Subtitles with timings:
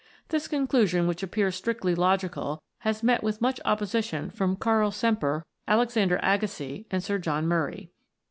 [0.29, 6.19] This conclusion, which appears strictly logical, has met with much opposition from Karl Semper, Alexander
[6.23, 7.91] Agassiz, and Sir John Murray.